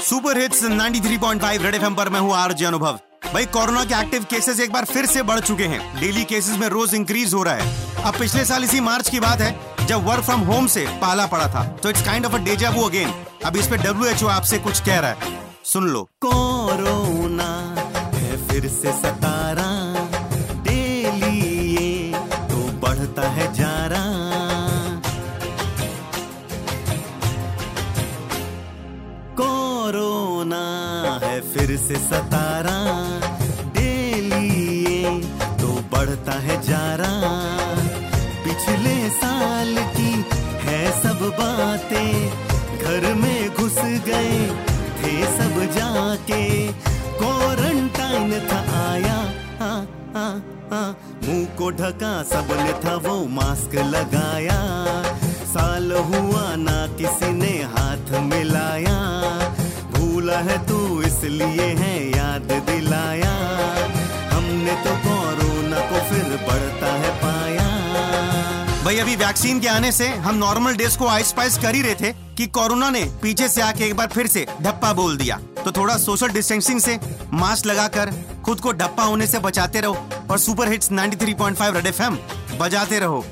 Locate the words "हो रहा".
7.34-7.54